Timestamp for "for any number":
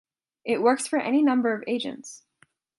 0.87-1.53